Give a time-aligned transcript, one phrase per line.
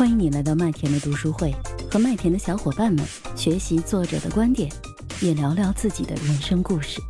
[0.00, 1.52] 欢迎你来到麦田的读书会，
[1.92, 3.04] 和麦田的小伙伴们
[3.36, 4.72] 学习作者的观点，
[5.20, 7.02] 也聊聊自己的人生故事。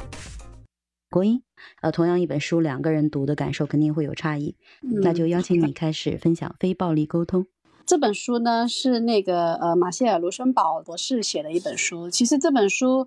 [1.09, 1.41] 国英，
[1.83, 7.47] 呃，同样一本书，两个人读的感受肯定会有差异，那就邀请你开始分享非暴力沟通。
[7.87, 12.11] 这本书呢是那个呃马歇尔·卢森堡博士写的一本书。
[12.11, 13.07] 其实这本书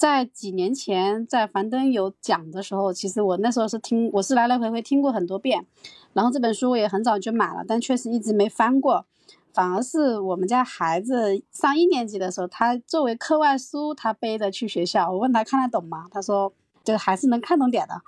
[0.00, 5.66] 在几年前在樊登有讲的时候，其实我那时候是听，我是来来回回听过很多遍。
[6.14, 9.04] 然后这本书我也很早就买了，但确实一直没翻过。
[9.52, 15.12] 反而是我们家孩子上一年级的时候，他作为课外书，他背着去学校。
[15.12, 16.06] 我问他看得懂吗？
[16.10, 16.50] 他说。
[16.82, 18.00] 就还是能看懂点的，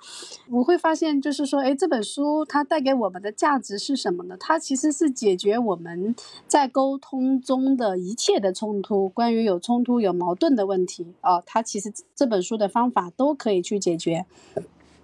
[0.49, 4.35] 我会发现，就是说，哎，这本书它带给我们的价值是什么呢？
[4.39, 6.15] 它其实是解决我们
[6.47, 14.25] 在沟通中的一切的冲突，关于有冲突、有矛盾的问题啊，它其实这本书的方法都可以去解决。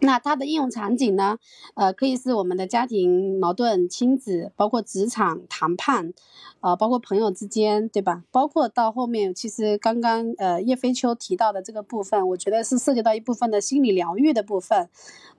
[0.02, 1.38] 那它的应用场景呢？
[1.76, 6.14] 呃，可以是我们的家庭矛盾、亲子，包括职场谈判，
[6.62, 8.24] 啊，包括朋友之间，对吧？
[8.32, 14.90] 包括到后面，其实刚刚呃叶飞秋提到的这个部分，我觉得是涉及到一部分的心理疗愈的部分，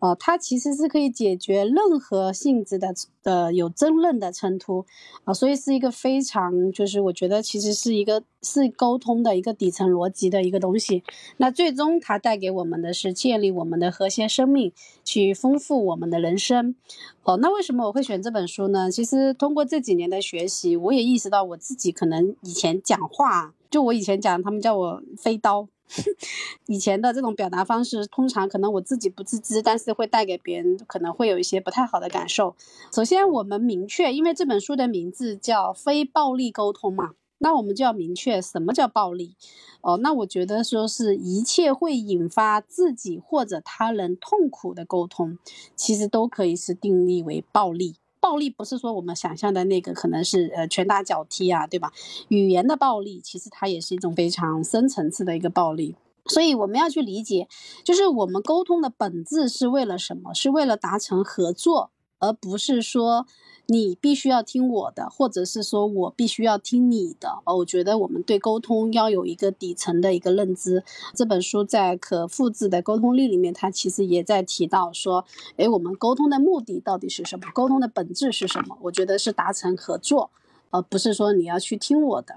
[0.00, 4.84] 呃，它其实是可以解决任何性质的的有争论的冲突，
[5.24, 11.02] 啊，所以是一个非常就是我觉得其实是一个是沟通的一个底层逻辑的一个东西。
[11.38, 14.50] 那最终它带给我们的是建立我们的和谐生。
[14.50, 14.72] 命
[15.04, 16.74] 去丰富我们的人生，
[17.22, 18.90] 哦，那为什么我会选这本书呢？
[18.90, 25.68] 其实通过这几年的学习，我也意识到我自己可能以前讲话，就我以前讲，他们叫我飞刀，
[26.66, 32.54] 以前的这种表达方式，通常可能我自己不自知，但是会带给别人可能会有一些不太好的感受。
[32.94, 37.12] 首先，我们明确，因为这本书的名字叫《非暴力沟通》嘛。
[37.42, 39.34] 那我们就要明确什么叫暴力，
[39.80, 45.38] 哦，那我觉得说是一切会引发自己或者他人痛苦的沟通，
[45.74, 47.96] 其实都可以是定义为暴力。
[48.20, 51.90] 暴力不是说我们想象的那个可能是呃拳打脚踢啊，对吧？
[52.28, 57.48] 语言的暴力其实它也是一种非常深层次的一个暴力，所以我们要去理解，
[57.82, 60.34] 就是我们沟通的本质是为了什么？
[60.34, 63.26] 是为了达成合作，而不是说。
[63.70, 67.40] 你必须要听我的，或者是说我必须要听你的。
[67.44, 70.82] 哦，我觉得我们对沟通要有一个底层的一个认知。
[71.14, 77.46] 这本书在可复制的沟通力里面，它其实也在提到说，诶，我们沟通的目的到底是什么？
[77.54, 78.76] 沟通的本质是什么？
[78.82, 80.30] 我觉得是达成合作，
[80.70, 82.34] 而不是说你要去听我的。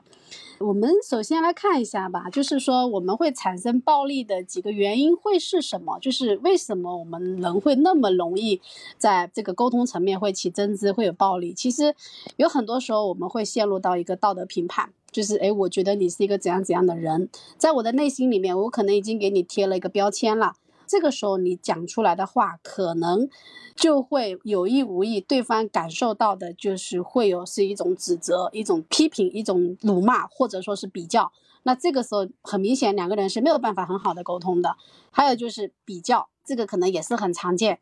[0.63, 5.99] 我们首先来看一下吧，就是说我们会产生暴力的几个原因会是什么？
[5.99, 8.61] 就是为什么我们人会那么容易
[8.97, 11.53] 在这个沟通层面会起争执，会有暴力？
[11.53, 11.93] 其实
[12.37, 20.53] 有很多时候我们会陷入到一个道德评判，就是诶，我觉得你是一个怎样怎样的人，在我的内心里面，我可能已经给你贴了一个标签了。
[20.93, 23.27] 这个时候你讲出来的话，可能
[23.75, 31.31] 就会有意无意，对方感受到的就是会有是一种指责、一种批评、一种辱骂，或者说是比较。
[31.63, 34.75] 那这个时候很明显，两个人是没有办法很好的沟通的。
[35.09, 37.79] 还有就是比较，这个可能也是很常见，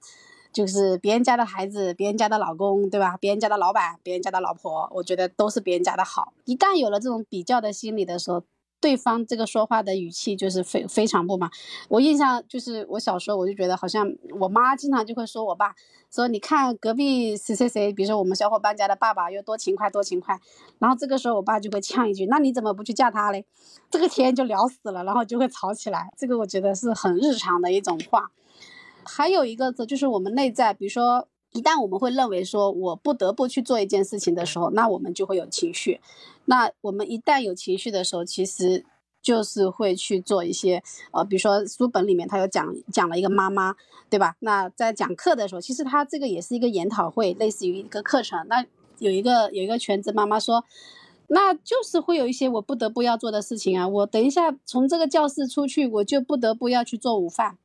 [0.53, 3.17] 就是别人家的孩子、别人家的老公，对吧？
[3.17, 6.31] 别人家的老板、别人家的老婆，我觉得都是别人家的好。
[6.45, 8.41] 一旦有了这种比较的心理的时候，
[8.81, 11.49] 对方这个说话的语气就是非非常不满。
[11.87, 15.73] 我印象就是我小时候我就觉得好像我妈经常就会说我爸
[16.13, 20.37] 说你看隔壁谁谁谁，比如说我们小伙伴家的爸爸又多勤快多勤快，
[20.79, 23.45] 然后这个时候我爸就会呛一句，那你怎么不去嫁他嘞？
[23.89, 26.09] 这个天就聊死了，然后就会吵起来。
[26.17, 28.31] 这个我觉得是很日常的一种话。
[29.05, 31.27] 还有一个就是我们内在，比如说。
[31.53, 35.99] 一旦我们会认为说我不得不去做一件事情的时候，那我们就会有情绪。
[36.45, 38.85] 那我们一旦有情绪的时候，其实
[39.21, 43.75] 就是会去做一些呃，比如说书本里面他有讲讲了一个妈妈，
[44.09, 44.35] 对吧？
[44.39, 48.47] 那在讲课的时候，其实他这个也是一个研讨会，类似于一个课程。
[48.47, 48.65] 那
[48.99, 50.63] 有一个有一个全职妈妈说，
[51.27, 53.87] 那就是会有一些我不得不要做的事情啊。
[53.87, 57.57] 我等一下从这个教室出去，我就不得不要去做午饭。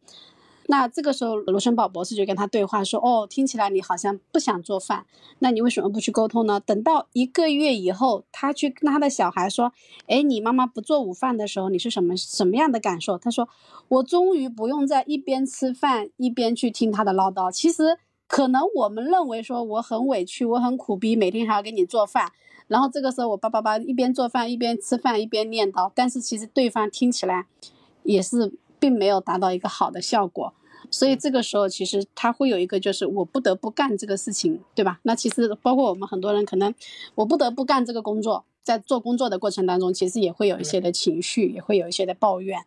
[0.69, 5.07] 那这个时候，罗森堡博士就跟他对话说：“哦，听起来你好像不想做饭，
[5.39, 6.59] 那你为什么不去沟通呢？
[6.59, 9.73] 等到一个月以后，他去跟他的小孩说
[10.09, 13.49] ：‘哎，你妈妈不做午饭的时候，你是什么什么样的感受？’他说
[13.87, 22.33] ：‘我终于不用在一边吃饭一边去听他的唠叨。’其实，可能我们认为说我很委屈，我很苦逼，每天还要给你做饭，
[22.67, 27.47] 然后这个时候我爸爸爸一边做饭一边吃饭一边念叨，但是其实对方听起来
[28.03, 28.53] 也是。”
[28.87, 30.55] 并没有达到一个好的效果，
[30.93, 35.01] 所以这个时候其实他会有一个，就是我不得不干这个事情，对吧？
[35.03, 36.73] 那其实包括我们很多人，可能
[37.17, 42.61] 我不得不干这个工作，在做工作的过程当中，其实也会有一些的情绪，也会有一些的抱怨，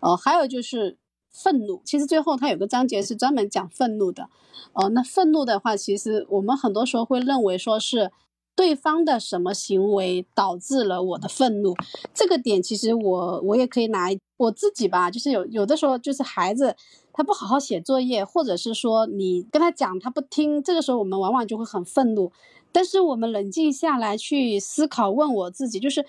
[0.00, 0.98] 呃，还有就是
[1.30, 1.80] 愤怒。
[1.84, 4.28] 其实最后他有个章节是专门讲愤怒的，
[4.72, 8.10] 哦，那愤怒的话，其实我们很多时候会认为说是
[8.54, 11.74] 对方的什么行为导致了我的愤怒？
[12.12, 16.76] 这个点其实我我也可以拿我自己吧，就是有有的时候就是孩子
[17.12, 22.30] 他不好好写作业，或者是说你跟他讲他不听，这个时候我们往往就会很愤怒。
[22.72, 26.04] 但是我们冷静下来去思考，问我自己，就是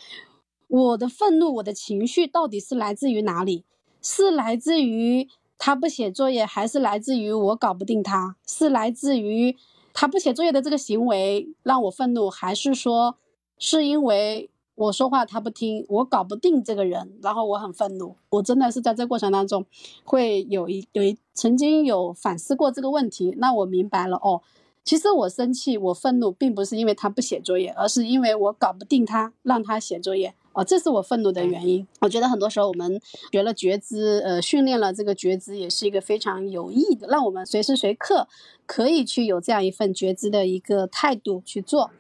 [0.68, 3.64] 我的愤怒，我的情绪到底是来自于哪里？
[4.02, 5.28] 是来自于
[5.58, 8.36] 他不写作业，还是来自于我搞不定他？
[8.46, 9.58] 是来自于？
[9.94, 13.18] 他不写作业的这个行为让我愤怒，还是说
[13.58, 18.16] 是因为我说话他不听，我搞不定这个人，然后我很愤怒。
[18.30, 19.66] 我真的是在这过程当中
[20.04, 23.36] 会有一有一曾经有反思过这个问题。
[23.38, 24.42] 那我明白了哦，
[24.84, 30.34] 其实我生气我愤怒并不是因为他不写作业，而是因为我搞不定他，让他写作业。
[30.54, 31.88] 哦，这是我愤怒的原因。
[32.02, 33.00] 我觉得很多时候我们
[33.32, 38.28] 学了觉知，呃，训练了这个觉知，也是一个非常有益的，让我们随时随刻
[38.66, 41.92] 可以去有这样一份觉知的一个态度去做。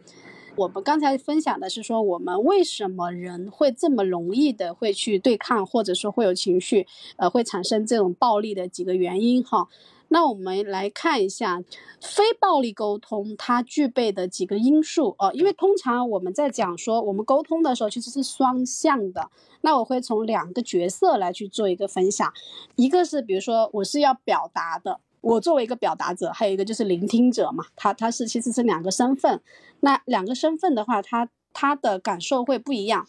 [0.57, 9.69] 我们刚才分享的是说，我们为什么人会这么容易的会去对抗，或者说会有情绪，呃，会产生这种暴力的几个原因哈。
[10.13, 11.63] 那我们来看一下
[12.01, 19.29] 非暴力沟通它具备的几个因素哦，因为通常我们在讲说我们沟通的时候其实是双向的。
[19.61, 22.29] 那我会从两个角色来去做一个分享，
[22.75, 29.41] 一个是比如说我是要表达的，我作为一个表达者，还有一个就是聆听者嘛，他他是其实是两个身份。
[29.79, 33.07] 那两个身份的话，他他的感受会不一样。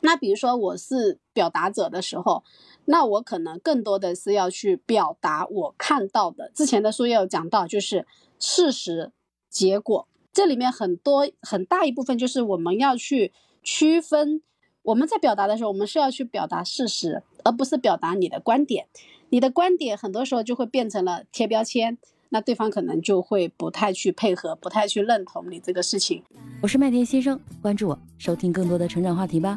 [0.00, 2.44] 那比如说我是表达者的时候。
[2.84, 6.50] 那我可能更多的是要去表达我看到的。
[6.54, 8.06] 之前的书也有讲到，就是
[8.38, 9.12] 事实、
[9.48, 13.32] 结果，这里面很多很大一部分就是我们要去
[13.62, 14.42] 区分。
[14.82, 18.88] 我们在表达的时候，我们是要去表达事实，而不是表达你的观点。
[19.28, 21.96] 你的观点很多时候就会变成了贴标签，
[22.30, 26.24] 那对方可能就会不太去配合，不太去认同你这个事情。
[26.60, 29.56] 我是麦田先生，关注我，收听更多的成长话题吧。